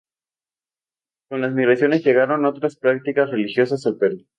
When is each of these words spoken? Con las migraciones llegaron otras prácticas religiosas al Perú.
Con 1.29 1.41
las 1.41 1.53
migraciones 1.53 2.03
llegaron 2.03 2.45
otras 2.47 2.75
prácticas 2.75 3.29
religiosas 3.29 3.85
al 3.85 3.97
Perú. 3.97 4.25